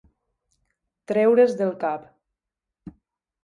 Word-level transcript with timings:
Treure's 1.11 1.55
del 1.61 1.77
cap. 1.87 2.11